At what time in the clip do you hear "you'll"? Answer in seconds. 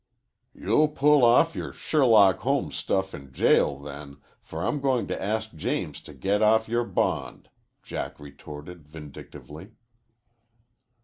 0.55-0.87